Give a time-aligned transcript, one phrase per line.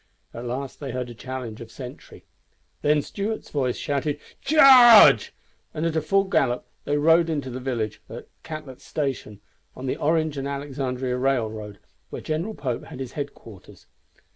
[0.33, 2.25] At last they heard a challenge of sentry.
[2.81, 5.31] Then Stuart's voice shouted, "Charge!"
[5.75, 9.41] and at full gallop they rode into the village at Catlet's Station
[9.75, 11.77] on the Orange and Alexandria railroad,
[12.09, 13.85] where General Pope had his headquarters.